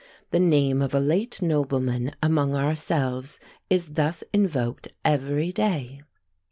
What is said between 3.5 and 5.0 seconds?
is thus invoked